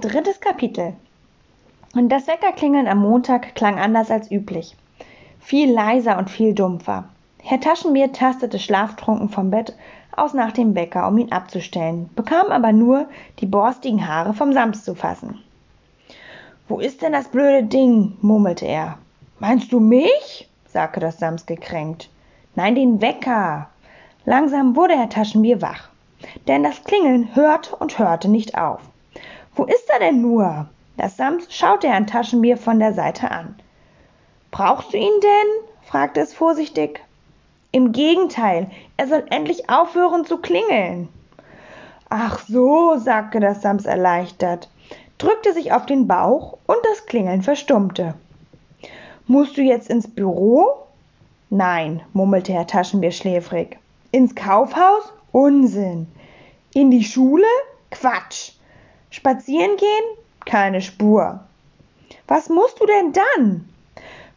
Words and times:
Drittes 0.00 0.40
Kapitel. 0.40 0.92
Und 1.92 2.08
das 2.10 2.28
Weckerklingeln 2.28 2.86
am 2.86 2.98
Montag 2.98 3.56
klang 3.56 3.80
anders 3.80 4.12
als 4.12 4.30
üblich. 4.30 4.76
Viel 5.40 5.72
leiser 5.72 6.18
und 6.18 6.30
viel 6.30 6.54
dumpfer. 6.54 7.08
Herr 7.42 7.58
Taschenbier 7.58 8.12
tastete 8.12 8.60
schlaftrunken 8.60 9.28
vom 9.28 9.50
Bett 9.50 9.74
aus 10.14 10.34
nach 10.34 10.52
dem 10.52 10.76
Wecker, 10.76 11.08
um 11.08 11.18
ihn 11.18 11.32
abzustellen, 11.32 12.10
bekam 12.14 12.52
aber 12.52 12.72
nur 12.72 13.06
die 13.40 13.46
borstigen 13.46 14.06
Haare 14.06 14.34
vom 14.34 14.52
Sams 14.52 14.84
zu 14.84 14.94
fassen. 14.94 15.42
Wo 16.68 16.78
ist 16.78 17.02
denn 17.02 17.12
das 17.12 17.28
blöde 17.28 17.64
Ding? 17.64 18.16
murmelte 18.20 18.66
er. 18.66 18.98
Meinst 19.40 19.72
du 19.72 19.80
mich? 19.80 20.48
sagte 20.66 21.00
das 21.00 21.18
Sams 21.18 21.46
gekränkt. 21.46 22.08
Nein, 22.54 22.76
den 22.76 23.00
Wecker. 23.00 23.68
Langsam 24.24 24.76
wurde 24.76 24.96
Herr 24.96 25.08
Taschenbier 25.08 25.60
wach, 25.60 25.88
denn 26.46 26.62
das 26.62 26.84
Klingeln 26.84 27.34
hörte 27.34 27.74
und 27.74 27.98
hörte 27.98 28.28
nicht 28.28 28.56
auf. 28.56 28.80
Wo 29.58 29.64
ist 29.64 29.90
er 29.90 29.98
denn 29.98 30.22
nur? 30.22 30.68
Das 30.96 31.16
Sams 31.16 31.52
schaute 31.52 31.88
Herrn 31.88 32.06
Taschenbier 32.06 32.56
von 32.56 32.78
der 32.78 32.94
Seite 32.94 33.32
an. 33.32 33.56
Brauchst 34.52 34.92
du 34.92 34.96
ihn 34.96 35.20
denn? 35.20 35.68
fragte 35.82 36.20
es 36.20 36.32
vorsichtig. 36.32 37.00
Im 37.72 37.90
Gegenteil, 37.90 38.70
er 38.96 39.08
soll 39.08 39.24
endlich 39.30 39.68
aufhören 39.68 40.24
zu 40.24 40.38
klingeln. 40.38 41.08
Ach 42.08 42.38
so, 42.46 42.98
sagte 42.98 43.40
das 43.40 43.60
Sams 43.60 43.84
erleichtert, 43.84 44.68
drückte 45.18 45.52
sich 45.52 45.72
auf 45.72 45.86
den 45.86 46.06
Bauch 46.06 46.58
und 46.68 46.78
das 46.84 47.06
Klingeln 47.06 47.42
verstummte. 47.42 48.14
Musst 49.26 49.56
du 49.56 49.62
jetzt 49.62 49.90
ins 49.90 50.08
Büro? 50.08 50.68
Nein, 51.50 52.00
murmelte 52.12 52.52
Herr 52.52 52.68
Taschenbier 52.68 53.10
schläfrig. 53.10 53.76
Ins 54.12 54.36
Kaufhaus? 54.36 55.12
Unsinn. 55.32 56.06
In 56.74 56.92
die 56.92 57.02
Schule? 57.02 57.48
Quatsch. 57.90 58.52
Spazieren 59.10 59.76
gehen? 59.76 60.04
Keine 60.44 60.80
Spur. 60.80 61.40
Was 62.26 62.48
musst 62.48 62.80
du 62.80 62.86
denn 62.86 63.12
dann? 63.12 63.68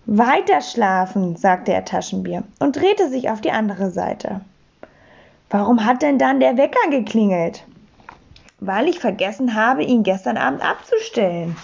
Weiter 0.06 0.62
schlafen, 0.62 1.36
sagte 1.36 1.74
er 1.74 1.86
Taschenbier 1.86 2.44
und 2.60 2.76
drehte 2.76 3.10
sich 3.10 3.30
auf 3.30 3.42
die 3.42 3.52
andere 3.52 3.92
Seite. 3.92 4.42
Warum 5.50 5.86
hat 5.86 6.02
denn 6.02 6.18
dann 6.18 6.40
der 6.40 6.58
Wecker 6.58 6.90
geklingelt? 6.90 7.64
Weil 8.60 8.88
ich 8.88 9.00
vergessen 9.00 9.56
habe, 9.56 9.84
ihn 9.84 10.04
gestern 10.04 10.38
Abend 10.38 10.64
abzustellen. 10.64 11.56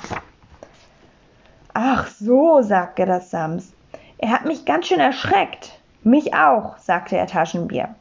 Ach 1.73 2.07
so, 2.07 2.61
sagte 2.61 3.05
das 3.05 3.31
Sams. 3.31 3.71
Er 4.17 4.31
hat 4.31 4.45
mich 4.45 4.65
ganz 4.65 4.87
schön 4.87 4.99
erschreckt. 4.99 5.79
Mich 6.03 6.33
auch, 6.33 6.77
sagte 6.77 7.17
er 7.17 7.27
Taschenbier. 7.27 7.95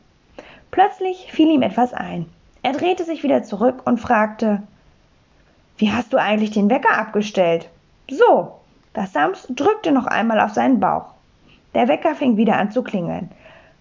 Plötzlich 0.71 1.31
fiel 1.31 1.51
ihm 1.51 1.63
etwas 1.63 1.93
ein. 1.93 2.27
Er 2.63 2.73
drehte 2.73 3.05
sich 3.05 3.23
wieder 3.23 3.43
zurück 3.43 3.83
und 3.85 4.01
fragte 4.01 4.63
Wie 5.79 5.93
hast 5.93 6.13
du 6.13 6.17
eigentlich 6.17 6.53
den 6.53 6.71
Wecker 6.71 6.97
abgestellt? 6.97 7.69
So, 8.11 8.53
das 8.95 9.13
Sams 9.13 9.47
drückte 9.51 9.93
noch 9.93 10.07
einmal 10.07 10.41
auf 10.41 10.53
seinen 10.53 10.81
Bauch. 10.81 11.07
Der 11.75 11.89
Wecker 11.89 12.15
fing 12.15 12.39
wieder 12.39 12.57
an 12.57 12.71
zu 12.71 12.83
klingeln. 12.83 13.31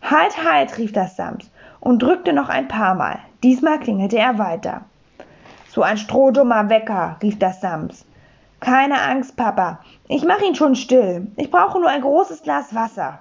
Halt, 0.01 0.43
halt, 0.43 0.77
rief 0.77 0.91
das 0.91 1.16
Sams 1.16 1.49
und 1.79 2.01
drückte 2.01 2.33
noch 2.33 2.49
ein 2.49 2.67
paar 2.67 2.95
Mal. 2.95 3.19
Diesmal 3.43 3.79
klingelte 3.79 4.17
er 4.17 4.38
weiter. 4.38 4.81
So 5.69 5.83
ein 5.83 5.97
strohdummer 5.97 6.69
Wecker, 6.69 7.16
rief 7.21 7.39
das 7.39 7.61
Sams. 7.61 8.05
Keine 8.59 9.01
Angst, 9.01 9.38
Papa. 9.38 9.79
Ich 10.09 10.25
mache 10.25 10.45
ihn 10.45 10.55
schon 10.55 10.75
still. 10.75 11.27
Ich 11.38 11.49
brauche 11.49 11.79
nur 11.79 11.89
ein 11.89 12.01
großes 12.01 12.43
Glas 12.43 12.75
Wasser. 12.75 13.19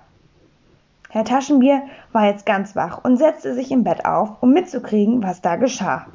Herr 1.11 1.25
Taschenbier 1.25 1.83
war 2.11 2.27
jetzt 2.27 2.45
ganz 2.45 2.75
wach 2.75 3.05
und 3.05 3.19
setzte 3.19 3.55
sich 3.55 3.71
im 3.71 3.85
Bett 3.85 4.05
auf, 4.05 4.31
um 4.41 4.53
mitzukriegen, 4.53 5.23
was 5.23 5.41
da 5.41 5.55
geschah. 5.55 6.07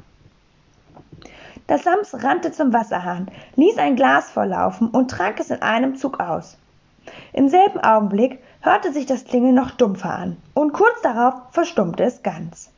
Das 1.70 1.84
Sams 1.84 2.24
rannte 2.24 2.50
zum 2.50 2.72
Wasserhahn, 2.72 3.28
ließ 3.54 3.78
ein 3.78 3.94
Glas 3.94 4.28
volllaufen 4.28 4.88
und 4.88 5.08
trank 5.08 5.38
es 5.38 5.50
in 5.50 5.62
einem 5.62 5.94
Zug 5.94 6.18
aus. 6.18 6.56
Im 7.32 7.48
selben 7.48 7.78
Augenblick 7.78 8.40
hörte 8.60 8.92
sich 8.92 9.06
das 9.06 9.24
Klingeln 9.24 9.54
noch 9.54 9.70
dumpfer 9.70 10.12
an, 10.12 10.36
und 10.52 10.72
kurz 10.72 11.00
darauf 11.02 11.34
verstummte 11.52 12.02
es 12.02 12.24
ganz. 12.24 12.70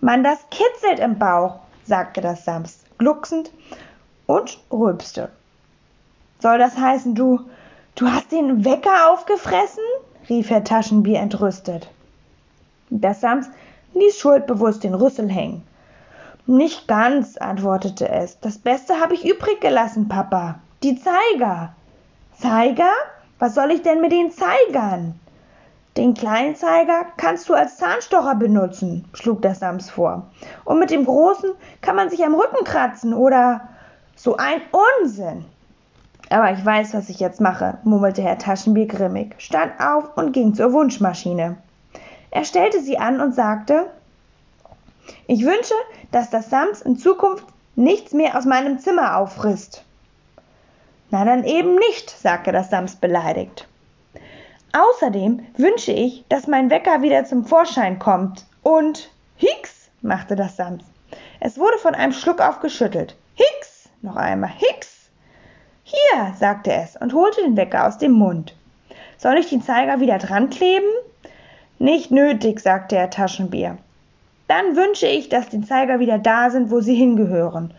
Mann, 0.00 0.24
das 0.24 0.38
kitzelt 0.50 0.98
im 0.98 1.18
Bauch, 1.18 1.56
sagte 1.84 2.22
das 2.22 2.46
Sams, 2.46 2.84
glucksend 2.96 3.50
und 4.24 4.60
rülpste. 4.72 5.28
Soll 6.38 6.56
das 6.56 6.78
heißen, 6.78 7.14
du, 7.14 7.40
du 7.96 8.10
hast 8.10 8.32
den 8.32 8.64
Wecker 8.64 9.10
aufgefressen? 9.12 9.84
rief 10.30 10.48
Herr 10.48 10.64
Taschenbier 10.64 11.18
entrüstet. 11.18 11.90
Das 12.88 13.20
Sams 13.20 13.50
ließ 13.92 14.18
schuldbewusst 14.18 14.84
den 14.84 14.94
Rüssel 14.94 15.28
hängen. 15.28 15.64
Nicht 16.48 16.86
ganz, 16.86 17.36
antwortete 17.36 18.08
es. 18.08 18.38
Das 18.38 18.58
Beste 18.58 19.00
habe 19.00 19.14
ich 19.14 19.28
übrig 19.28 19.60
gelassen, 19.60 20.08
Papa. 20.08 20.60
Die 20.84 20.96
Zeiger. 20.96 21.74
Zeiger? 22.40 22.92
Was 23.40 23.56
soll 23.56 23.72
ich 23.72 23.82
denn 23.82 24.00
mit 24.00 24.12
den 24.12 24.30
Zeigern? 24.30 25.18
Den 25.96 26.14
kleinen 26.14 26.54
Zeiger 26.54 27.06
kannst 27.16 27.48
du 27.48 27.54
als 27.54 27.78
Zahnstocher 27.78 28.36
benutzen, 28.36 29.06
schlug 29.12 29.42
der 29.42 29.56
Sams 29.56 29.90
vor. 29.90 30.30
Und 30.64 30.78
mit 30.78 30.90
dem 30.90 31.04
großen 31.04 31.50
kann 31.80 31.96
man 31.96 32.10
sich 32.10 32.24
am 32.24 32.34
Rücken 32.34 32.64
kratzen 32.64 33.12
oder 33.12 33.62
so 34.14 34.36
ein 34.36 34.60
Unsinn. 35.00 35.46
Aber 36.30 36.52
ich 36.52 36.64
weiß, 36.64 36.94
was 36.94 37.08
ich 37.08 37.18
jetzt 37.18 37.40
mache, 37.40 37.78
murmelte 37.82 38.22
Herr 38.22 38.38
Taschenbier 38.38 38.86
grimmig, 38.86 39.34
stand 39.38 39.72
auf 39.80 40.16
und 40.16 40.32
ging 40.32 40.54
zur 40.54 40.72
Wunschmaschine. 40.72 41.56
Er 42.30 42.44
stellte 42.44 42.80
sie 42.80 42.98
an 42.98 43.20
und 43.20 43.34
sagte 43.34 43.86
ich 45.26 45.44
wünsche, 45.44 45.74
dass 46.10 46.30
das 46.30 46.50
Sams 46.50 46.82
in 46.82 46.96
Zukunft 46.96 47.44
nichts 47.74 48.12
mehr 48.12 48.36
aus 48.36 48.44
meinem 48.44 48.78
Zimmer 48.78 49.16
auffrisst. 49.16 49.84
Na 51.10 51.24
dann 51.24 51.44
eben 51.44 51.76
nicht, 51.76 52.10
sagte 52.10 52.52
das 52.52 52.70
Sams 52.70 52.96
beleidigt. 52.96 53.68
Außerdem 54.72 55.46
wünsche 55.56 55.92
ich, 55.92 56.24
dass 56.28 56.46
mein 56.46 56.70
Wecker 56.70 57.02
wieder 57.02 57.24
zum 57.24 57.44
Vorschein 57.44 57.98
kommt. 57.98 58.44
Und 58.62 59.10
Hicks, 59.36 59.90
machte 60.02 60.36
das 60.36 60.56
Sams. 60.56 60.84
Es 61.40 61.58
wurde 61.58 61.78
von 61.78 61.94
einem 61.94 62.12
Schluck 62.12 62.40
auf 62.40 62.60
geschüttelt. 62.60 63.16
Hicks, 63.34 63.88
noch 64.02 64.16
einmal, 64.16 64.50
Hicks. 64.50 65.08
Hier, 65.84 66.34
sagte 66.38 66.72
es 66.72 66.96
und 66.96 67.14
holte 67.14 67.42
den 67.42 67.56
Wecker 67.56 67.86
aus 67.86 67.98
dem 67.98 68.12
Mund. 68.12 68.54
Soll 69.18 69.38
ich 69.38 69.48
die 69.48 69.60
Zeiger 69.60 70.00
wieder 70.00 70.18
dran 70.18 70.50
kleben? 70.50 70.88
Nicht 71.78 72.10
nötig, 72.10 72.60
sagte 72.60 72.96
er 72.96 73.10
Taschenbier. 73.10 73.78
Dann 74.48 74.76
wünsche 74.76 75.06
ich, 75.06 75.28
dass 75.28 75.48
die 75.48 75.60
Zeiger 75.62 75.98
wieder 75.98 76.18
da 76.18 76.50
sind, 76.50 76.70
wo 76.70 76.80
sie 76.80 76.94
hingehören. 76.94 77.74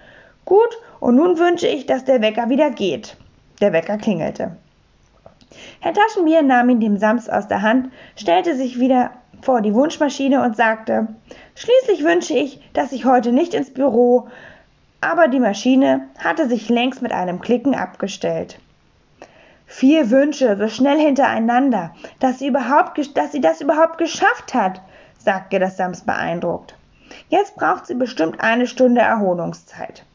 Gut, 0.46 0.78
und 1.00 1.16
nun 1.16 1.38
wünsche 1.38 1.68
ich, 1.68 1.86
dass 1.86 2.06
der 2.06 2.22
Wecker 2.22 2.50
wieder 2.50 2.72
geht. 2.72 3.18
Der 3.62 3.74
Wecker 3.74 3.98
klingelte. 3.98 4.58
Herr 5.80 5.94
Taschenbier 5.94 6.42
nahm 6.42 6.70
ihn 6.70 6.80
dem 6.80 6.98
Sams 6.98 7.30
aus 7.30 7.48
der 7.48 7.62
Hand, 7.62 7.92
stellte 8.16 8.56
sich 8.56 8.80
wieder 8.80 9.12
vor 9.42 9.62
die 9.62 9.74
Wunschmaschine 9.74 10.44
und 10.44 10.56
sagte, 10.56 11.08
Schließlich 11.56 12.04
wünsche 12.04 12.34
ich, 12.34 12.62
dass 12.74 12.92
ich 12.92 13.06
heute 13.06 13.32
nicht 13.32 13.54
ins 13.54 13.74
Büro, 13.74 14.28
aber 15.02 15.28
die 15.28 15.40
Maschine 15.40 16.08
hatte 16.18 16.48
sich 16.48 16.70
längst 16.70 17.02
mit 17.02 17.12
einem 17.12 17.40
Klicken 17.40 17.76
abgestellt. 17.76 18.60
Vier 19.66 20.12
Wünsche 20.12 20.58
so 20.58 20.68
schnell 20.70 21.00
hintereinander, 21.00 21.94
dass 22.20 22.40
sie, 22.40 22.48
überhaupt, 22.48 23.00
dass 23.18 23.32
sie 23.32 23.42
das 23.42 23.62
überhaupt 23.62 23.98
geschafft 23.98 24.54
hat, 24.54 24.82
sagte 25.28 25.60
das 25.60 25.76
Sams 25.76 26.04
beeindruckt. 26.04 26.74
Jetzt 27.28 27.58
braucht 27.58 27.86
sie 27.86 27.96
bestimmt 27.96 28.40
eine 28.40 28.66
Stunde 28.66 29.02
Erholungszeit. 29.02 30.06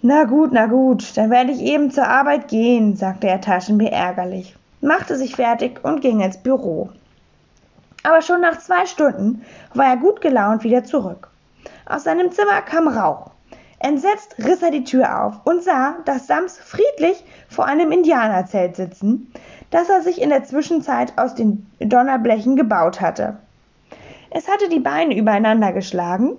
Na 0.00 0.22
gut, 0.22 0.50
na 0.52 0.66
gut, 0.66 1.16
dann 1.16 1.30
werde 1.30 1.50
ich 1.50 1.60
eben 1.60 1.90
zur 1.90 2.06
Arbeit 2.06 2.46
gehen, 2.46 2.94
sagte 2.94 3.26
er 3.26 3.40
Taschenbier 3.40 3.90
ärgerlich, 3.90 4.54
machte 4.80 5.16
sich 5.16 5.34
fertig 5.34 5.82
und 5.82 6.02
ging 6.02 6.20
ins 6.20 6.36
Büro. 6.36 6.90
Aber 8.04 8.22
schon 8.22 8.42
nach 8.42 8.60
zwei 8.60 8.86
Stunden 8.86 9.44
war 9.74 9.86
er 9.86 9.96
gut 9.96 10.20
gelaunt 10.20 10.62
wieder 10.62 10.84
zurück. 10.84 11.26
Aus 11.84 12.04
seinem 12.04 12.30
Zimmer 12.30 12.62
kam 12.62 12.86
Rauch. 12.86 13.32
Entsetzt 13.80 14.36
riss 14.38 14.62
er 14.62 14.70
die 14.70 14.84
Tür 14.84 15.24
auf 15.24 15.40
und 15.42 15.64
sah, 15.64 15.96
dass 16.04 16.28
Sams 16.28 16.56
friedlich 16.58 17.24
vor 17.48 17.64
einem 17.64 17.90
Indianerzelt 17.90 18.76
sitzen, 18.76 19.32
das 19.72 19.88
er 19.88 20.02
sich 20.02 20.22
in 20.22 20.30
der 20.30 20.44
Zwischenzeit 20.44 21.14
aus 21.16 21.34
den 21.34 21.66
Donnerblechen 21.80 22.54
gebaut 22.54 23.00
hatte. 23.00 23.38
Es 24.30 24.48
hatte 24.48 24.68
die 24.68 24.80
Beine 24.80 25.16
übereinander 25.16 25.72
geschlagen, 25.72 26.36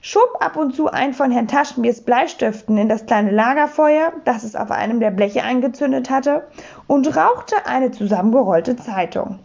schob 0.00 0.36
ab 0.40 0.56
und 0.56 0.74
zu 0.74 0.90
ein 0.90 1.14
von 1.14 1.30
Herrn 1.30 1.48
Taschenbiers 1.48 2.02
Bleistiften 2.02 2.76
in 2.78 2.88
das 2.88 3.06
kleine 3.06 3.30
Lagerfeuer, 3.30 4.12
das 4.24 4.44
es 4.44 4.56
auf 4.56 4.70
einem 4.70 5.00
der 5.00 5.10
Bleche 5.10 5.42
angezündet 5.42 6.10
hatte, 6.10 6.46
und 6.86 7.16
rauchte 7.16 7.66
eine 7.66 7.90
zusammengerollte 7.90 8.76
Zeitung. 8.76 9.38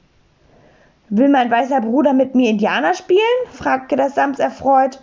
Will 1.09 1.29
mein 1.29 1.51
weißer 1.51 1.81
Bruder 1.81 2.13
mit 2.13 2.35
mir 2.35 2.49
Indianer 2.49 2.93
spielen? 2.93 3.21
fragte 3.51 3.95
das 3.95 4.15
Sams 4.15 4.39
erfreut, 4.39 5.01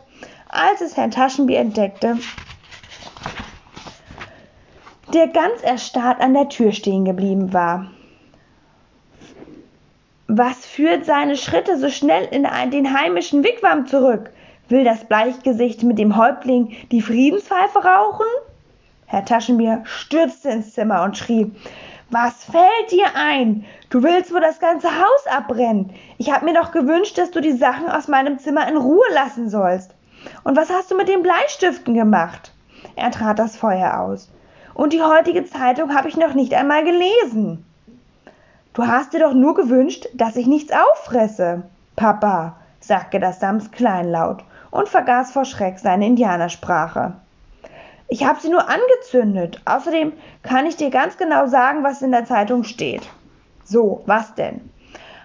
als 0.48 0.80
es 0.80 0.96
Herrn 0.96 1.10
Taschenbier 1.10 1.58
entdeckte, 1.58 2.18
der 5.14 5.28
ganz 5.28 5.62
erstarrt 5.62 6.20
an 6.20 6.34
der 6.34 6.48
Tür 6.48 6.72
stehen 6.72 7.04
geblieben 7.04 7.52
war. 7.52 7.86
Was 10.34 10.64
führt 10.64 11.04
seine 11.04 11.36
Schritte 11.36 11.76
so 11.76 11.90
schnell 11.90 12.24
in 12.30 12.48
den 12.70 12.98
heimischen 12.98 13.44
Wigwam 13.44 13.86
zurück? 13.86 14.30
Will 14.70 14.82
das 14.82 15.04
Bleichgesicht 15.04 15.82
mit 15.82 15.98
dem 15.98 16.16
Häuptling 16.16 16.74
die 16.90 17.02
Friedenspfeife 17.02 17.80
rauchen? 17.80 18.24
Herr 19.04 19.26
Taschenbier 19.26 19.82
stürzte 19.84 20.48
ins 20.48 20.72
Zimmer 20.72 21.02
und 21.02 21.18
schrie, 21.18 21.52
was 22.08 22.44
fällt 22.44 22.90
dir 22.90 23.08
ein? 23.14 23.66
Du 23.90 24.02
willst 24.02 24.32
wohl 24.32 24.40
das 24.40 24.58
ganze 24.58 24.88
Haus 24.88 25.26
abbrennen. 25.26 25.90
Ich 26.16 26.32
habe 26.32 26.46
mir 26.46 26.54
doch 26.54 26.72
gewünscht, 26.72 27.18
dass 27.18 27.30
du 27.30 27.42
die 27.42 27.52
Sachen 27.52 27.90
aus 27.90 28.08
meinem 28.08 28.38
Zimmer 28.38 28.66
in 28.66 28.78
Ruhe 28.78 29.04
lassen 29.12 29.50
sollst. 29.50 29.94
Und 30.44 30.56
was 30.56 30.70
hast 30.70 30.90
du 30.90 30.96
mit 30.96 31.08
den 31.08 31.22
Bleistiften 31.22 31.92
gemacht? 31.92 32.52
Er 32.96 33.10
trat 33.10 33.38
das 33.38 33.58
Feuer 33.58 34.00
aus. 34.00 34.30
Und 34.72 34.94
die 34.94 35.02
heutige 35.02 35.44
Zeitung 35.44 35.94
habe 35.94 36.08
ich 36.08 36.16
noch 36.16 36.32
nicht 36.32 36.54
einmal 36.54 36.84
gelesen. 36.84 37.66
Du 38.74 38.86
hast 38.86 39.12
dir 39.12 39.20
doch 39.20 39.34
nur 39.34 39.54
gewünscht, 39.54 40.08
dass 40.14 40.36
ich 40.36 40.46
nichts 40.46 40.72
auffresse. 40.72 41.64
Papa, 41.94 42.56
sagte 42.80 43.20
das 43.20 43.38
Sams 43.38 43.70
kleinlaut 43.70 44.42
und 44.70 44.88
vergaß 44.88 45.30
vor 45.30 45.44
Schreck 45.44 45.78
seine 45.78 46.06
Indianersprache. 46.06 47.12
Ich 48.08 48.24
habe 48.24 48.40
sie 48.40 48.48
nur 48.48 48.68
angezündet. 48.68 49.60
Außerdem 49.66 50.12
kann 50.42 50.66
ich 50.66 50.76
dir 50.76 50.90
ganz 50.90 51.18
genau 51.18 51.46
sagen, 51.46 51.84
was 51.84 52.02
in 52.02 52.12
der 52.12 52.24
Zeitung 52.24 52.64
steht. 52.64 53.02
So, 53.64 54.02
was 54.06 54.34
denn? 54.34 54.70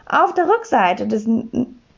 Auf 0.09 0.33
der 0.33 0.47
Rückseite 0.47 1.07
des, 1.07 1.25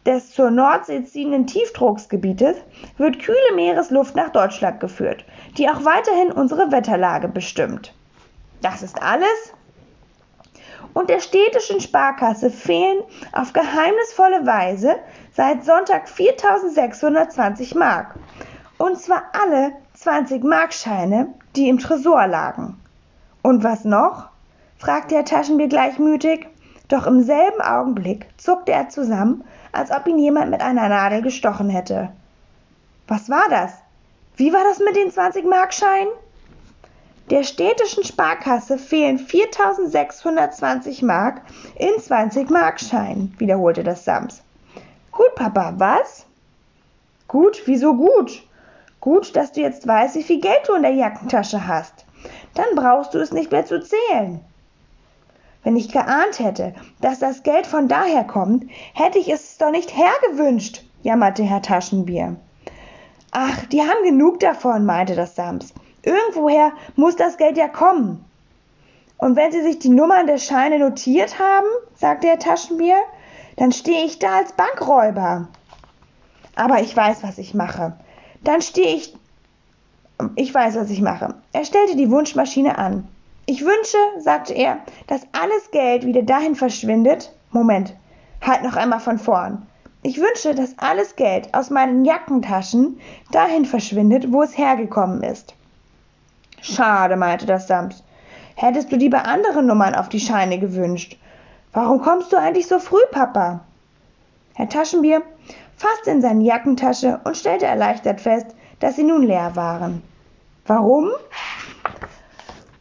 des 0.06 0.31
zur 0.31 0.51
Nordsee 0.51 1.04
ziehenden 1.04 1.48
Tiefdrucksgebietes 1.48 2.57
wird 2.98 3.19
kühle 3.19 3.56
Meeresluft 3.56 4.16
nach 4.16 4.30
Deutschland 4.30 4.80
geführt, 4.80 5.25
die 5.57 5.68
auch 5.68 5.84
weiterhin 5.84 6.31
unsere 6.31 6.72
Wetterlage 6.72 7.28
bestimmt. 7.28 7.94
Das 8.62 8.84
ist 8.84 9.01
alles? 9.01 9.54
Und 10.94 11.09
der 11.09 11.19
städtischen 11.19 11.80
Sparkasse 11.80 12.50
fehlen 12.50 13.01
auf 13.31 13.53
geheimnisvolle 13.53 14.45
Weise 14.45 14.95
seit 15.33 15.63
Sonntag 15.63 16.09
4620 16.09 17.75
Mark. 17.75 18.15
Und 18.77 19.00
zwar 19.00 19.24
alle 19.33 19.74
20 19.95 20.44
Markscheine, 20.44 21.33
die 21.56 21.69
im 21.69 21.80
Tresor 21.80 22.27
lagen. 22.27 22.80
Und 23.41 23.63
was 23.63 23.86
noch? 23.86 24.30
fragte 24.77 25.15
Herr 25.15 25.25
Taschenbier 25.25 25.68
gleichmütig. 25.68 26.47
Doch 26.88 27.06
im 27.06 27.21
selben 27.21 27.62
Augenblick 27.62 28.27
zuckte 28.38 28.71
er 28.71 28.89
zusammen, 28.89 29.44
als 29.71 29.91
ob 29.91 30.07
ihn 30.07 30.18
jemand 30.18 30.50
mit 30.50 30.62
einer 30.62 30.89
Nadel 30.89 31.21
gestochen 31.21 31.69
hätte. 31.69 32.09
Was 33.07 33.30
war 33.30 33.47
das? 33.50 33.74
Wie 34.38 34.53
war 34.53 34.63
das 34.63 34.80
mit 34.80 34.95
den 34.95 35.12
20 35.12 35.45
Markscheinen? 35.45 36.09
Der 37.30 37.44
städtischen 37.44 38.04
Sparkasse 38.04 38.80
fehlen 38.80 39.20
4620 39.20 41.04
Mark 41.04 41.42
in 41.76 41.90
20-Markscheinen, 41.90 43.34
wiederholte 43.38 43.84
das 43.84 44.04
Sams. 44.04 44.42
Gut, 45.12 45.36
Papa, 45.36 45.76
was? 45.78 46.26
Gut, 47.28 47.62
wieso 47.66 47.94
gut? 47.94 48.42
Gut, 49.00 49.36
dass 49.36 49.52
du 49.52 49.62
jetzt 49.62 49.88
weißt, 49.88 50.16
wie 50.16 50.24
viel 50.24 50.42
Geld 50.42 50.68
du 50.68 50.74
in 50.74 50.81
der 50.81 50.94
Jackentasche 50.94 51.68
hast. 51.68 52.06
Dann 52.56 52.74
brauchst 52.76 53.14
du 53.14 53.20
es 53.20 53.32
nicht 53.32 53.52
mehr 53.52 53.66
zu 53.66 53.80
zählen. 53.80 54.40
Wenn 55.64 55.75
ich 55.75 55.92
geahnt 55.92 56.40
hätte, 56.40 56.74
dass 57.00 57.20
das 57.20 57.44
Geld 57.44 57.68
von 57.68 57.88
daher 57.88 58.24
kommt, 58.24 58.66
hätte 58.96 59.20
ich 59.20 59.30
es 59.30 59.58
doch 59.60 59.70
nicht 59.70 59.96
hergewünscht, 59.96 60.84
jammerte 61.04 61.44
Herr 61.44 61.62
Taschenbier. 61.62 62.38
Ach, 63.32 63.66
die 63.68 63.82
haben 63.82 64.04
genug 64.04 64.40
davon, 64.40 64.86
meinte 64.86 65.16
das 65.16 65.36
Sams. 65.36 65.75
Irgendwoher 66.10 66.74
muss 66.96 67.16
das 67.16 67.38
Geld 67.38 67.56
ja 67.56 67.68
kommen. 67.68 68.26
Und 69.20 69.36
wenn 69.36 69.52
Sie 69.52 69.62
sich 69.62 69.78
die 69.78 69.90
Nummern 69.90 70.26
der 70.26 70.40
Scheine 70.40 70.80
notiert 70.80 71.38
haben, 71.38 71.68
sagte 71.94 72.28
Herr 72.28 72.40
Taschenbier, 72.40 72.96
dann 73.58 73.72
stehe 73.72 74.06
ich 74.06 74.18
da 74.18 74.38
als 74.38 74.54
Bankräuber. 74.54 75.50
Aber 76.56 76.82
ich 76.82 76.98
weiß, 76.98 77.22
was 77.22 77.38
ich 77.38 77.54
mache. 77.54 77.94
Dann 78.44 78.64
stehe 78.64 78.96
ich. 78.96 79.16
Ich 80.36 80.52
weiß, 80.52 80.78
was 80.78 80.90
ich 80.90 81.02
mache. 81.02 81.36
Er 81.54 81.64
stellte 81.64 81.96
die 81.96 82.10
Wunschmaschine 82.10 82.80
an. 82.80 83.08
Ich 83.46 83.64
wünsche, 83.64 83.98
sagte 84.18 84.54
er, 84.54 84.80
dass 85.06 85.22
alles 85.32 85.70
Geld 85.70 86.08
wieder 86.08 86.24
dahin 86.24 86.56
verschwindet. 86.56 87.32
Moment, 87.52 87.94
halt 88.42 88.64
noch 88.64 88.76
einmal 88.76 89.00
von 89.00 89.20
vorn. 89.20 89.68
Ich 90.02 90.20
wünsche, 90.20 90.56
dass 90.56 90.78
alles 90.80 91.16
Geld 91.16 91.54
aus 91.54 91.70
meinen 91.70 92.04
Jackentaschen 92.04 93.00
dahin 93.32 93.66
verschwindet, 93.66 94.32
wo 94.32 94.42
es 94.42 94.58
hergekommen 94.58 95.22
ist. 95.22 95.54
Schade, 96.62 97.16
meinte 97.16 97.46
das 97.46 97.68
Sams. 97.68 98.04
Hättest 98.56 98.92
du 98.92 98.98
dir 98.98 99.10
bei 99.10 99.22
anderen 99.22 99.68
Nummern 99.68 99.96
auf 99.96 100.10
die 100.10 100.20
Scheine 100.20 100.60
gewünscht. 100.60 101.18
Warum 101.72 102.02
kommst 102.02 102.34
du 102.34 102.38
eigentlich 102.38 102.68
so 102.68 102.80
früh, 102.80 103.02
Papa? 103.12 103.62
Herr 104.56 104.70
Taschenbier 104.70 105.22
fasste 105.78 106.12
in 106.12 106.22
seine 106.22 106.44
Jackentasche 106.44 107.22
und 107.24 107.38
stellte 107.38 107.66
erleichtert 107.66 108.20
fest, 108.20 108.48
dass 108.80 108.96
sie 108.96 109.04
nun 109.04 109.24
leer 109.24 109.56
waren. 109.56 110.04
Warum? 110.66 111.12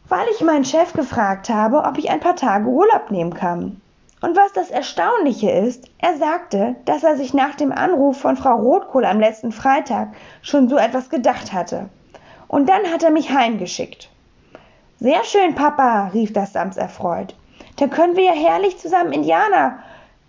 Weil 0.09 0.27
ich 0.33 0.41
meinen 0.41 0.65
Chef 0.65 0.93
gefragt 0.93 1.49
habe, 1.49 1.83
ob 1.83 1.97
ich 1.97 2.09
ein 2.09 2.19
paar 2.19 2.35
Tage 2.35 2.67
Urlaub 2.67 3.11
nehmen 3.11 3.33
kann. 3.33 3.79
Und 4.21 4.35
was 4.35 4.51
das 4.51 4.69
Erstaunliche 4.69 5.49
ist, 5.49 5.85
er 5.97 6.17
sagte, 6.17 6.75
dass 6.83 7.03
er 7.03 7.15
sich 7.15 7.33
nach 7.33 7.55
dem 7.55 7.71
Anruf 7.71 8.19
von 8.19 8.35
Frau 8.35 8.57
Rotkohl 8.57 9.05
am 9.05 9.19
letzten 9.19 9.53
Freitag 9.53 10.09
schon 10.41 10.67
so 10.67 10.77
etwas 10.77 11.09
gedacht 11.09 11.53
hatte. 11.53 11.89
Und 12.49 12.67
dann 12.67 12.91
hat 12.91 13.03
er 13.03 13.11
mich 13.11 13.31
heimgeschickt. 13.31 14.09
Sehr 14.99 15.23
schön, 15.23 15.55
Papa, 15.55 16.07
rief 16.13 16.33
das 16.33 16.51
Sams 16.51 16.75
erfreut. 16.75 17.35
Da 17.77 17.87
können 17.87 18.17
wir 18.17 18.25
ja 18.25 18.33
herrlich 18.33 18.77
zusammen 18.77 19.13
Indianer. 19.13 19.79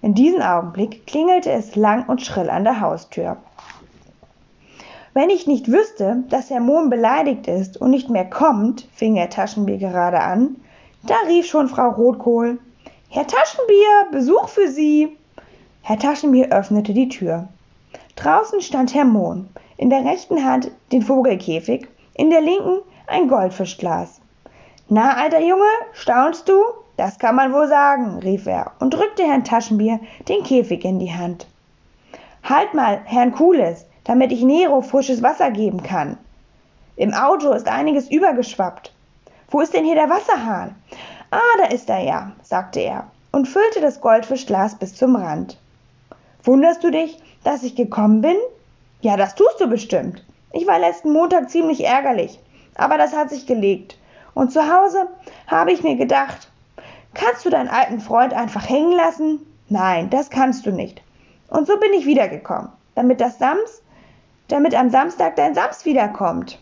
In 0.03 0.15
diesem 0.15 0.41
Augenblick 0.41 1.09
klingelte 1.09 1.51
es 1.51 1.75
lang 1.75 2.07
und 2.07 2.23
schrill 2.23 2.49
an 2.49 2.63
der 2.63 2.81
Haustür. 2.81 3.39
Wenn 5.13 5.31
ich 5.31 5.49
nicht 5.49 5.73
wüsste, 5.73 6.23
dass 6.29 6.51
Herr 6.51 6.61
Mohn 6.61 6.89
beleidigt 6.89 7.49
ist 7.49 7.79
und 7.79 7.91
nicht 7.91 8.11
mehr 8.11 8.31
kommt, 8.31 8.87
fing 8.95 9.17
Herr 9.17 9.31
Taschenbier 9.31 9.79
gerade 9.79 10.21
an, 10.21 10.55
da 11.03 11.17
rief 11.27 11.47
schon 11.47 11.69
Frau 11.69 11.89
Rotkohl 11.89 12.61
Herr 13.13 13.27
Taschenbier, 13.27 14.07
Besuch 14.13 14.49
für 14.49 14.69
Sie. 14.69 15.17
Herr 15.83 15.99
Taschenbier 15.99 16.53
öffnete 16.53 16.95
die 16.95 17.09
Tür. 17.09 17.49
Draußen 18.15 18.61
stand 18.61 18.95
Herr 18.95 19.05
Mohn, 19.05 19.49
in 19.77 19.91
der 19.91 20.05
rechten 20.05 20.45
Hand 20.45 20.71
den 20.93 21.03
Vogelkäfig 21.03 21.89
in 22.21 22.29
der 22.29 22.43
linken 22.43 22.83
ein 23.07 23.29
Goldfischglas. 23.29 24.21
Na, 24.91 25.17
alter 25.17 25.41
Junge, 25.41 25.71
staunst 25.95 26.51
du? 26.51 26.63
Das 26.99 27.19
kann 27.19 27.35
man 27.35 27.55
wohl 27.55 27.67
sagen, 27.67 28.19
rief 28.19 28.45
er 28.47 28.73
und 28.79 28.93
drückte 28.93 29.23
Herrn 29.23 29.43
Taschenbier 29.43 30.01
den 30.29 30.43
Käfig 30.43 30.85
in 30.85 30.99
die 30.99 31.15
Hand. 31.15 31.47
Halt 32.43 32.75
mal, 32.75 33.01
Herrn 33.07 33.33
Kules, 33.33 33.87
damit 34.05 34.33
ich 34.33 34.43
Nero 34.43 34.83
frisches 34.83 35.23
Wasser 35.23 35.51
geben 35.51 35.83
kann. 35.83 36.19
Im 36.97 37.15
Auto 37.15 37.53
ist 37.53 37.69
einiges 37.69 38.11
übergeschwappt. 38.11 38.93
Wo 39.49 39.63
ist 39.63 39.73
denn 39.73 39.87
hier 39.87 39.95
der 39.95 40.11
Wasserhahn? 40.11 40.75
Ah, 41.31 41.57
da 41.57 41.75
ist 41.75 41.89
er 41.89 42.01
ja, 42.01 42.33
sagte 42.43 42.81
er 42.81 43.07
und 43.33 43.49
füllte 43.49 43.81
das 43.81 44.03
Goldfischglas 44.03 44.75
bis 44.75 44.95
zum 44.95 45.17
Rand. 45.17 45.57
Wunderst 46.43 46.85
du 46.85 46.91
dich, 46.91 47.19
dass 47.45 47.63
ich 47.63 47.77
gekommen 47.77 48.21
bin? 48.21 48.37
Ja, 49.01 49.17
das 49.17 49.35
tust 49.37 49.59
du 49.59 49.69
bestimmt. 49.69 50.23
Ich 50.53 50.67
war 50.67 50.79
letzten 50.79 51.13
Montag 51.13 51.51
ziemlich 51.51 51.85
ärgerlich, 51.85 52.41
aber 52.75 52.99
das 52.99 53.15
hat 53.15 53.31
sich 53.31 53.47
gelegt. 53.47 53.99
Und 54.35 54.53
zu 54.53 54.63
Hause 54.63 55.09
habe 55.47 55.73
ich 55.73 55.83
mir 55.83 55.97
gedacht, 55.97 56.51
kannst 57.15 57.45
du 57.45 57.51
deinen 57.51 57.69
alten 57.69 58.01
Freund 58.01 58.35
einfach 58.35 58.69
hängen 58.69 58.93
lassen? 58.93 59.41
Nein, 59.69 60.11
das 60.11 60.31
kannst 60.31 60.67
du 60.67 60.73
nicht. 60.73 61.03
Und 61.49 61.67
so 61.67 61.79
bin 61.79 61.93
ich 61.93 62.07
wiedergekommen, 62.07 62.71
damit 62.95 63.21
das 63.21 63.39
Sams, 63.39 63.83
damit 64.49 64.75
am 64.75 64.91
Samstag 64.91 65.37
dein 65.37 65.55
Sams 65.55 65.85
wiederkommt. 65.85 66.59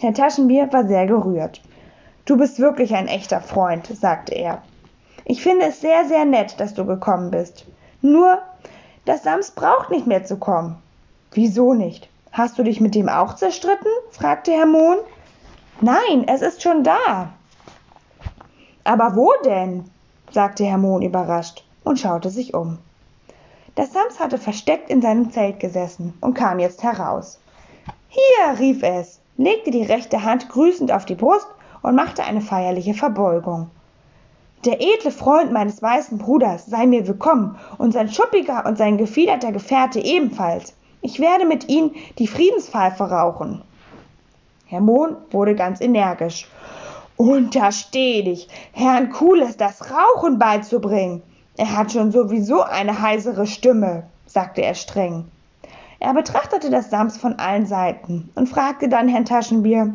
Herr 0.00 0.14
Taschenbier 0.14 0.72
war 0.72 0.86
sehr 0.86 1.06
gerührt. 1.06 1.62
Du 2.24 2.36
bist 2.36 2.58
wirklich 2.58 2.94
ein 2.94 3.06
echter 3.06 3.40
Freund, 3.40 3.86
sagte 3.86 4.34
er. 4.34 4.62
Ich 5.24 5.42
finde 5.42 5.66
es 5.66 5.80
sehr, 5.80 6.04
sehr 6.06 6.24
nett, 6.24 6.58
dass 6.60 6.74
du 6.74 6.84
gekommen 6.84 7.30
bist. 7.30 7.66
Nur, 8.02 8.42
das 9.04 9.22
Sams 9.22 9.52
braucht 9.52 9.90
nicht 9.90 10.06
mehr 10.06 10.24
zu 10.24 10.36
kommen. 10.36 10.76
Wieso 11.32 11.72
nicht? 11.74 12.08
Hast 12.36 12.58
du 12.58 12.62
dich 12.62 12.82
mit 12.82 12.94
dem 12.94 13.08
auch 13.08 13.34
zerstritten? 13.34 13.90
fragte 14.10 14.52
Herr 14.52 14.66
Mohn. 14.66 14.98
Nein, 15.80 16.28
es 16.28 16.42
ist 16.42 16.62
schon 16.62 16.84
da. 16.84 17.30
Aber 18.84 19.16
wo 19.16 19.32
denn? 19.42 19.84
sagte 20.32 20.66
Herr 20.66 20.76
Mohn 20.76 21.00
überrascht 21.00 21.64
und 21.82 21.98
schaute 21.98 22.28
sich 22.28 22.52
um. 22.52 22.76
Der 23.78 23.86
Sams 23.86 24.20
hatte 24.20 24.36
versteckt 24.36 24.90
in 24.90 25.00
seinem 25.00 25.30
Zelt 25.30 25.60
gesessen 25.60 26.12
und 26.20 26.34
kam 26.34 26.58
jetzt 26.58 26.82
heraus. 26.82 27.40
Hier, 28.08 28.58
rief 28.58 28.82
es, 28.82 29.18
legte 29.38 29.70
die 29.70 29.84
rechte 29.84 30.22
Hand 30.22 30.50
grüßend 30.50 30.92
auf 30.92 31.06
die 31.06 31.14
Brust 31.14 31.48
und 31.80 31.94
machte 31.94 32.22
eine 32.22 32.42
feierliche 32.42 32.92
Verbeugung. 32.92 33.70
Der 34.66 34.82
edle 34.82 35.10
Freund 35.10 35.52
meines 35.52 35.80
weißen 35.80 36.18
Bruders 36.18 36.66
sei 36.66 36.84
mir 36.84 37.08
willkommen 37.08 37.58
und 37.78 37.92
sein 37.92 38.10
schuppiger 38.10 38.66
und 38.66 38.76
sein 38.76 38.98
gefiederter 38.98 39.52
Gefährte 39.52 40.00
ebenfalls. 40.00 40.74
Ich 41.06 41.20
werde 41.20 41.46
mit 41.46 41.68
Ihnen 41.68 41.94
die 42.18 42.26
Friedenspfeife 42.26 43.04
rauchen. 43.04 43.62
Herr 44.66 44.80
Mohn 44.80 45.16
wurde 45.30 45.54
ganz 45.54 45.80
energisch. 45.80 46.48
Untersteh 47.16 48.24
dich, 48.24 48.48
Herrn 48.72 49.10
Kules 49.10 49.56
das 49.56 49.92
Rauchen 49.92 50.40
beizubringen. 50.40 51.22
Er 51.56 51.76
hat 51.76 51.92
schon 51.92 52.10
sowieso 52.10 52.60
eine 52.62 53.00
heisere 53.00 53.46
Stimme, 53.46 54.02
sagte 54.26 54.62
er 54.62 54.74
streng. 54.74 55.26
Er 56.00 56.12
betrachtete 56.12 56.70
das 56.70 56.90
Sams 56.90 57.16
von 57.16 57.38
allen 57.38 57.66
Seiten 57.66 58.32
und 58.34 58.48
fragte 58.48 58.88
dann 58.88 59.06
Herrn 59.06 59.26
Taschenbier, 59.26 59.94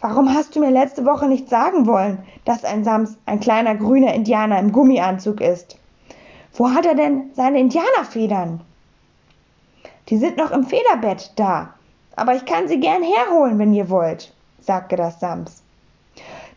Warum 0.00 0.32
hast 0.32 0.54
du 0.54 0.60
mir 0.60 0.70
letzte 0.70 1.04
Woche 1.04 1.26
nicht 1.26 1.48
sagen 1.48 1.88
wollen, 1.88 2.18
dass 2.44 2.64
ein 2.64 2.84
Sams 2.84 3.18
ein 3.26 3.40
kleiner 3.40 3.74
grüner 3.74 4.14
Indianer 4.14 4.60
im 4.60 4.70
Gummianzug 4.70 5.40
ist? 5.40 5.76
Wo 6.54 6.70
hat 6.70 6.86
er 6.86 6.94
denn 6.94 7.30
seine 7.34 7.58
Indianerfedern? 7.58 8.60
Die 10.08 10.18
sind 10.18 10.36
noch 10.36 10.52
im 10.52 10.64
Federbett 10.64 11.32
da, 11.36 11.74
aber 12.14 12.34
ich 12.34 12.44
kann 12.44 12.68
sie 12.68 12.78
gern 12.78 13.02
herholen, 13.02 13.58
wenn 13.58 13.74
ihr 13.74 13.90
wollt, 13.90 14.32
sagte 14.60 14.96
das 14.96 15.18
Sams. 15.18 15.62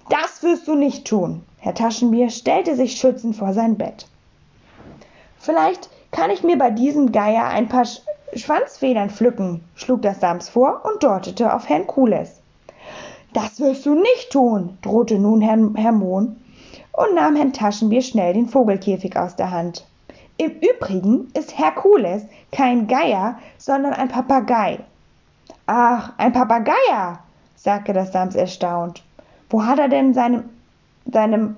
Das 0.09 0.43
wirst 0.43 0.67
du 0.67 0.75
nicht 0.75 1.05
tun. 1.05 1.43
Herr 1.59 1.73
Taschenbier 1.73 2.29
stellte 2.29 2.75
sich 2.75 2.97
schützend 2.97 3.35
vor 3.35 3.53
sein 3.53 3.77
Bett. 3.77 4.07
Vielleicht 5.37 5.89
kann 6.11 6.31
ich 6.31 6.43
mir 6.43 6.57
bei 6.57 6.71
diesem 6.71 7.11
Geier 7.11 7.45
ein 7.45 7.67
paar 7.67 7.85
Sch 7.85 8.01
Schwanzfedern 8.35 9.09
pflücken, 9.09 9.63
schlug 9.73 10.03
das 10.03 10.19
Sams 10.19 10.49
vor 10.49 10.83
und 10.85 11.01
deutete 11.01 11.51
auf 11.51 11.67
Herrn 11.67 11.87
Kules. 11.87 12.39
Das 13.33 13.59
wirst 13.59 13.87
du 13.87 13.95
nicht 13.95 14.31
tun, 14.31 14.77
drohte 14.83 15.17
nun 15.17 15.41
Herr, 15.41 15.57
Herr 15.75 15.91
Mohn 15.91 16.35
und 16.91 17.15
nahm 17.15 17.35
Herrn 17.35 17.53
Taschenbier 17.53 18.03
schnell 18.03 18.33
den 18.33 18.47
Vogelkäfig 18.47 19.17
aus 19.17 19.35
der 19.35 19.49
Hand. 19.49 19.88
Im 20.39 20.51
Übrigen 20.61 21.29
ist 21.33 21.57
Herkules 21.57 22.23
kein 22.53 22.87
Geier, 22.87 23.37
sondern 23.57 23.91
ein 23.91 24.07
Papagei. 24.07 24.79
Ach, 25.65 26.13
ein 26.15 26.31
Papageier, 26.31 27.19
sagte 27.57 27.91
das 27.91 28.13
Sams 28.13 28.35
erstaunt. 28.35 29.03
Wo 29.49 29.65
hat 29.65 29.79
er 29.79 29.89
denn 29.89 30.13
seine, 30.13 30.45
seine 31.11 31.57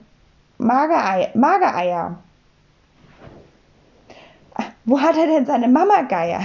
Magerei, 0.57 1.29
Magereier? 1.35 2.17
Wo 4.85 4.99
hat 4.99 5.15
er 5.15 5.27
denn 5.27 5.45
seine 5.45 5.67
Mamageier? 5.67 6.41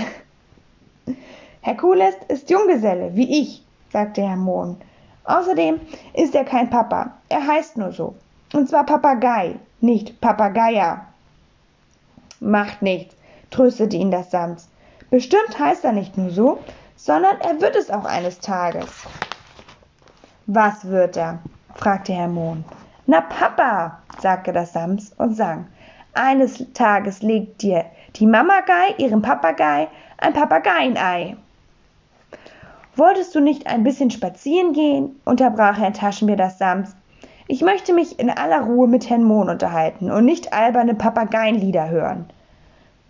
Herkules 1.62 2.16
ist 2.28 2.50
Junggeselle, 2.50 3.16
wie 3.16 3.40
ich, 3.40 3.64
sagte 3.90 4.21
Herr 4.21 4.37
Mohn. 4.37 4.76
Außerdem 5.25 5.81
ist 6.12 6.35
er 6.35 6.45
kein 6.45 6.69
Papa, 6.69 7.12
er 7.31 7.47
heißt 7.47 7.78
nur 7.78 7.93
so. 7.93 8.14
Und 8.52 8.69
zwar 8.69 8.85
Papagei, 8.85 9.55
nicht 9.81 10.21
Papageier. 10.21 11.07
Macht 12.40 12.83
nichts, 12.83 13.16
tröstete 13.50 13.97
ihn 13.97 14.11
das 14.11 14.31
Sams. 14.31 14.69
Bestimmt 15.11 15.59
heißt 15.59 15.85
er 15.85 15.93
nicht 15.93 16.19
nur 16.19 16.31
so, 16.31 16.59
sondern 16.97 17.40
er 17.40 17.61
wird 17.61 17.76
es 17.76 17.90
auch 17.90 18.05
eines 18.05 18.40
Tages. 18.40 18.88
Was 20.47 20.87
wird 20.87 21.16
er? 21.16 21.38
fragte 21.75 22.12
Herr 22.12 22.28
Mohn. 22.28 22.64
Na 23.07 23.21
Papa, 23.21 23.99
sagte 24.21 24.52
das 24.52 24.73
Sams 24.73 25.12
und 25.19 25.35
sang. 25.35 25.66
Eines 26.14 26.64
Tages 26.73 27.23
legt 27.23 27.62
dir 27.62 27.85
die 28.16 28.26
Mamagei 28.26 28.95
ihrem 28.99 29.23
Papagei 29.23 29.88
ein 30.19 30.33
Papageienei. 30.33 31.37
Wolltest 32.97 33.35
du 33.35 33.40
nicht 33.40 33.66
ein 33.66 33.85
bisschen 33.85 34.11
spazieren 34.11 34.73
gehen? 34.73 35.21
unterbrach 35.25 35.78
Herr 35.78 35.93
Taschenbier 35.93 36.37
das 36.37 36.59
Sams. 36.59 36.97
Ich 37.49 37.62
möchte 37.62 37.93
mich 37.93 38.19
in 38.19 38.29
aller 38.29 38.62
Ruhe 38.62 38.88
mit 38.88 39.09
Herrn 39.09 39.23
Mohn 39.23 39.50
unterhalten 39.50 40.11
und 40.11 40.25
nicht 40.25 40.53
alberne 40.53 40.95
Papageienlieder 40.95 41.88
hören. 41.88 42.29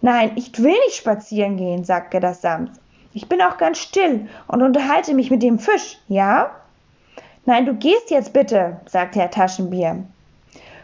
Nein, 0.02 0.32
ich 0.36 0.58
will 0.62 0.76
nicht 0.84 0.96
spazieren 0.96 1.56
gehen, 1.56 1.84
sagte 1.84 2.20
das 2.20 2.42
Sams. 2.42 2.70
Ich 3.14 3.30
bin 3.30 3.40
auch 3.40 3.56
ganz 3.56 3.78
still 3.78 4.28
und 4.46 4.60
unterhalte 4.60 5.14
mich 5.14 5.30
mit 5.30 5.42
dem 5.42 5.58
Fisch, 5.58 5.98
ja? 6.08 6.50
Nein, 7.46 7.64
du 7.64 7.72
gehst 7.74 8.10
jetzt 8.10 8.34
bitte, 8.34 8.78
sagte 8.84 9.20
Herr 9.20 9.30
Taschenbier. 9.30 10.04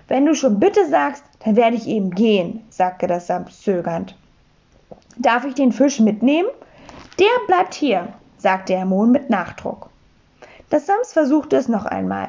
Wenn 0.09 0.25
du 0.25 0.35
schon 0.35 0.59
bitte 0.59 0.89
sagst, 0.89 1.23
dann 1.45 1.57
werde 1.57 1.77
ich 1.77 1.87
eben 1.87 2.11
gehen, 2.11 2.65
sagte 2.71 3.07
das 3.07 3.27
Sams 3.27 3.61
zögernd. 3.61 4.17
Darf 5.19 5.45
ich 5.45 5.55
den 5.55 5.73
Fisch 5.73 6.01
mitnehmen? 6.01 6.49
Der 7.19 7.47
bleibt 7.47 7.75
hier, 7.75 8.09
sagte 8.39 8.75
Herr 8.75 8.87
Mohn 8.87 9.13
mit 9.13 9.29
Nachdruck. 9.29 9.91
Das 10.71 10.87
Sams 10.87 11.13
versuchte 11.13 11.57
es 11.57 11.69
noch 11.69 11.85
einmal. 11.85 12.29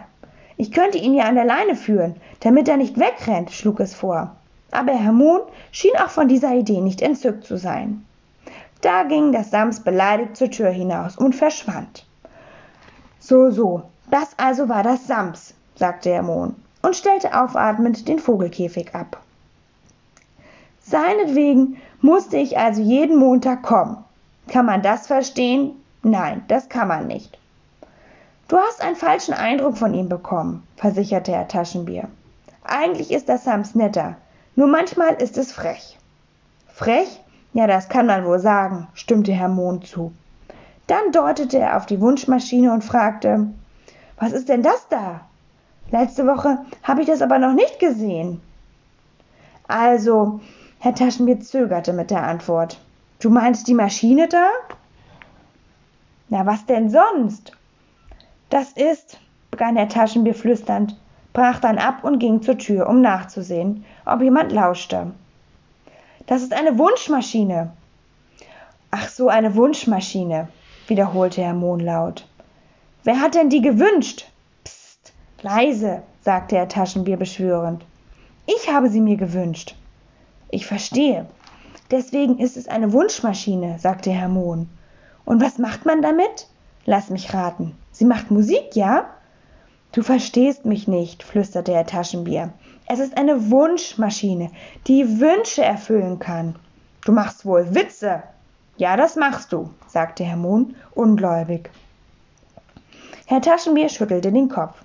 Ich 0.58 0.72
könnte 0.72 0.98
ihn 0.98 1.14
ja 1.14 1.26
an 1.26 1.36
der 1.36 1.46
Leine 1.46 1.76
führen, 1.76 2.16
damit 2.42 2.68
er 2.68 2.78
nicht 2.78 3.00
wegrennt, 3.00 3.52
schlug 3.52 3.80
es 3.80 3.94
vor. 3.94 4.36
Aber 4.72 4.94
Herr 4.94 5.12
Mohn 5.12 5.42
schien 5.72 5.96
auch 6.04 6.10
von 6.10 6.28
dieser 6.28 6.54
Idee 6.54 6.82
nicht 6.82 7.02
entzückt 7.02 7.46
zu 7.46 7.58
sein. 7.58 8.06
Da 8.82 9.04
ging 9.04 9.32
das 9.32 9.52
Sams 9.52 9.80
beleidigt 9.80 10.36
zur 10.36 10.52
Tür 10.52 10.70
hinaus 10.70 11.18
und 11.18 11.36
verschwand. 11.36 12.06
So, 13.20 13.50
so, 13.52 13.84
das 14.12 14.38
also 14.38 14.68
war 14.68 14.84
das 14.84 15.08
Sams, 15.08 15.54
sagte 15.76 16.12
Herr 16.12 16.24
Mohn 16.24 16.56
und 16.82 16.96
stellte 16.96 17.40
aufatmend 17.40 18.08
den 18.08 18.20
Vogelkäfig 18.20 18.94
ab. 18.94 19.22
Seinetwegen 20.82 21.78
musste 22.02 22.38
ich 22.38 22.58
also 22.58 22.82
jeden 22.82 23.18
Montag 23.18 23.64
kommen. 23.64 24.04
Kann 24.50 24.66
man 24.66 24.82
das 24.82 25.08
verstehen? 25.08 25.72
Nein, 26.04 26.44
das 26.50 26.68
kann 26.68 26.90
man 26.90 27.08
nicht. 27.08 27.40
Du 28.54 28.60
hast 28.60 28.84
einen 28.84 28.96
falschen 28.96 29.34
Eindruck 29.34 29.80
von 29.80 29.96
ihm 29.96 30.10
bekommen, 30.10 30.62
versicherte 30.76 31.32
Herr 31.32 31.48
Taschenbier. 31.48 32.08
Eigentlich 32.64 33.10
ist 33.10 33.28
das 33.28 33.46
Sams 33.46 33.74
netter, 33.74 34.16
nur 34.56 34.68
manchmal 34.68 35.16
ist 35.16 35.40
es 35.40 35.52
frech. 35.52 35.98
Frech? 36.68 37.20
Ja, 37.54 37.66
das 37.66 37.90
kann 37.90 38.06
man 38.06 38.26
wohl 38.26 38.38
sagen, 38.38 38.88
stimmte 38.94 39.32
Herr 39.32 39.48
Mohn 39.48 39.82
zu. 39.82 40.14
Dann 40.86 41.12
deutete 41.12 41.58
er 41.58 41.78
auf 41.78 41.88
die 41.88 42.00
Wunschmaschine 42.00 42.72
und 42.72 42.84
fragte, 42.84 43.48
was 44.20 44.34
ist 44.34 44.50
denn 44.50 44.62
das 44.62 44.88
da? 44.88 45.22
Letzte 45.90 46.28
Woche 46.28 46.60
habe 46.84 47.02
ich 47.02 47.08
das 47.08 47.24
aber 47.24 47.40
noch 47.40 47.54
nicht 47.54 47.80
gesehen. 47.80 48.40
Also, 49.68 50.42
Herr 50.78 50.94
Taschenbier 50.94 51.40
zögerte 51.40 51.92
mit 51.92 52.12
der 52.12 52.22
Antwort. 52.22 52.80
Du 53.20 53.32
meinst 53.32 53.68
die 53.68 53.74
Maschine 53.74 54.28
da? 54.28 54.46
Na, 56.30 56.46
was 56.46 56.68
denn 56.68 56.92
sonst? 56.92 57.54
Das 58.54 58.72
ist, 58.74 59.18
begann 59.50 59.78
Herr 59.78 59.90
Taschenbier 59.90 60.36
flüsternd, 60.36 60.96
brach 61.34 61.60
dann 61.60 61.80
ab 61.80 62.04
und 62.04 62.20
ging 62.20 62.44
zur 62.44 62.56
Tür, 62.56 62.88
um 62.88 63.02
nachzusehen, 63.02 63.84
ob 64.06 64.22
jemand 64.22 64.52
lauschte. 64.52 65.08
Das 66.28 66.44
ist 66.44 66.54
eine 66.54 66.78
Wunschmaschine. 66.78 67.72
Ach 68.92 69.10
so, 69.10 69.28
eine 69.28 69.56
Wunschmaschine, 69.56 70.50
wiederholte 70.86 71.42
Herr 71.42 71.56
Mohn 71.56 71.80
laut. 71.80 72.28
Wer 73.04 73.20
hat 73.22 73.34
denn 73.34 73.50
die 73.50 73.64
gewünscht? 73.64 74.28
Psst, 74.64 75.14
leise, 75.42 76.04
sagte 76.22 76.56
Herr 76.58 76.70
Taschenbier 76.70 77.18
beschwörend. 77.18 77.84
Ich 78.46 78.72
habe 78.72 78.90
sie 78.90 79.02
mir 79.02 79.18
gewünscht. 79.18 79.74
Ich 80.52 80.68
verstehe. 80.68 81.26
Deswegen 81.90 82.38
ist 82.38 82.56
es 82.56 82.68
eine 82.68 82.94
Wunschmaschine, 82.94 83.80
sagte 83.80 84.12
Herr 84.12 84.30
Mohn. 84.30 84.70
Und 85.26 85.42
was 85.42 85.58
macht 85.58 85.88
man 85.88 86.04
damit? 86.04 86.50
Lass 86.86 87.10
mich 87.10 87.34
raten. 87.34 87.76
Sie 87.92 88.06
macht 88.06 88.32
Musik, 88.32 88.76
ja? 88.76 89.06
Du 89.92 90.02
verstehst 90.02 90.66
mich 90.66 90.88
nicht, 90.88 91.24
flüsterte 91.24 91.74
Herr 91.74 91.86
Taschenbier. 91.86 92.52
Es 92.88 93.00
ist 93.00 93.18
eine 93.18 93.50
Wunschmaschine, 93.52 94.50
die 94.88 95.20
Wünsche 95.20 95.64
erfüllen 95.64 96.20
kann. 96.20 96.56
Du 97.06 97.12
machst 97.12 97.46
wohl 97.46 97.74
Witze. 97.74 98.24
Ja, 98.78 98.98
das 98.98 99.16
machst 99.16 99.54
du, 99.54 99.70
sagte 99.88 100.24
Herr 100.24 100.36
Mohn 100.36 100.76
ungläubig. 100.96 101.70
Herr 103.28 103.42
Taschenbier 103.42 103.88
schüttelte 103.90 104.32
den 104.32 104.50
Kopf. 104.50 104.84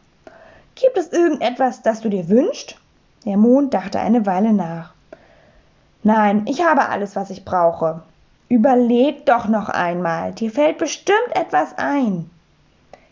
Gibt 0.74 0.96
es 0.96 1.08
irgendetwas, 1.08 1.82
das 1.82 2.00
du 2.00 2.08
dir 2.08 2.28
wünschst? 2.28 2.76
Der 3.24 3.36
Mond 3.36 3.74
dachte 3.74 3.98
eine 3.98 4.26
Weile 4.26 4.52
nach. 4.52 4.92
Nein, 6.04 6.46
ich 6.46 6.64
habe 6.64 6.88
alles, 6.88 7.16
was 7.16 7.30
ich 7.30 7.44
brauche. 7.44 8.02
Überleg 8.48 9.26
doch 9.26 9.46
noch 9.46 9.68
einmal, 9.68 10.32
dir 10.32 10.50
fällt 10.50 10.78
bestimmt 10.78 11.34
etwas 11.34 11.76
ein. 11.76 12.30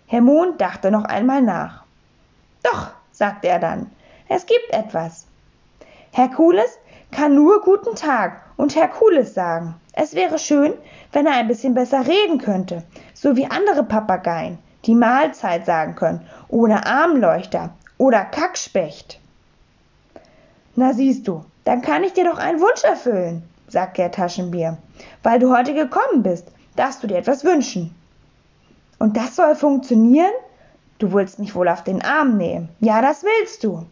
Herr 0.06 0.22
Mond 0.22 0.60
dachte 0.60 0.90
noch 0.90 1.04
einmal 1.04 1.42
nach. 1.42 1.82
Doch, 2.62 2.88
sagte 3.12 3.48
er 3.48 3.58
dann, 3.58 3.90
es 4.28 4.46
gibt 4.46 4.70
etwas. 4.70 5.26
Herkules 6.12 6.78
kann 7.10 7.34
nur 7.34 7.60
guten 7.60 7.94
Tag 7.96 8.42
und 8.56 8.74
Herkules 8.74 9.34
sagen. 9.34 9.74
Es 9.92 10.14
wäre 10.14 10.38
schön, 10.38 10.72
wenn 11.12 11.26
er 11.26 11.34
ein 11.34 11.48
bisschen 11.48 11.74
besser 11.74 12.06
reden 12.06 12.38
könnte, 12.38 12.82
so 13.12 13.36
wie 13.36 13.46
andere 13.46 13.84
Papageien, 13.84 14.58
die 14.84 14.94
Mahlzeit 14.94 15.66
sagen 15.66 15.94
können, 15.94 16.26
oder 16.48 16.86
Armleuchter 16.86 17.70
oder 17.98 18.24
Kackspecht. 18.24 19.20
Na 20.74 20.92
siehst 20.94 21.28
du, 21.28 21.44
dann 21.64 21.82
kann 21.82 22.04
ich 22.04 22.14
dir 22.14 22.24
doch 22.24 22.38
einen 22.38 22.60
Wunsch 22.60 22.84
erfüllen, 22.84 23.42
sagte 23.68 24.02
Herr 24.02 24.10
Taschenbier. 24.10 24.78
Weil 25.22 25.38
du 25.38 25.56
heute 25.56 25.74
gekommen 25.74 26.22
bist, 26.22 26.48
darfst 26.76 27.02
du 27.02 27.06
dir 27.06 27.18
etwas 27.18 27.44
wünschen. 27.44 27.94
Und 28.98 29.16
das 29.16 29.36
soll 29.36 29.54
funktionieren? 29.54 30.32
Du 30.98 31.12
willst 31.12 31.38
mich 31.38 31.54
wohl 31.54 31.68
auf 31.68 31.84
den 31.84 32.02
Arm 32.02 32.36
nehmen. 32.36 32.68
Ja, 32.80 33.02
das 33.02 33.22
willst 33.22 33.64
du. 33.64 33.84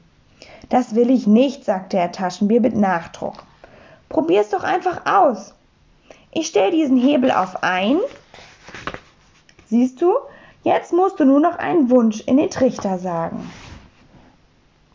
Das 0.71 0.95
will 0.95 1.11
ich 1.11 1.27
nicht, 1.27 1.65
sagte 1.65 1.99
Herr 1.99 2.13
Taschenbier 2.13 2.61
mit 2.61 2.77
Nachdruck. 2.77 3.45
Probier's 4.09 4.51
doch 4.51 4.65
einfach 4.65 5.05
aus. 5.07 5.55
Ich 6.33 6.47
stelle 6.47 6.71
diesen 6.71 6.97
Hebel 6.97 7.31
auf 7.31 7.63
ein. 7.63 7.99
Siehst 9.67 10.01
du, 10.01 10.15
jetzt 10.63 10.93
musst 10.93 11.21
du 11.21 11.25
nur 11.25 11.41
noch 11.41 11.59
einen 11.59 11.91
Wunsch 11.91 12.21
in 12.23 12.39
den 12.39 12.51
Trichter 12.51 12.99
sagen. 12.99 13.51